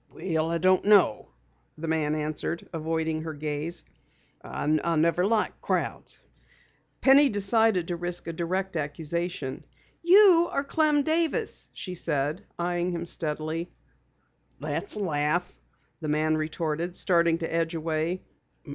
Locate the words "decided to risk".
7.29-8.25